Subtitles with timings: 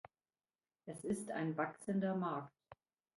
[0.87, 2.57] Es ist ein wachsender Markt.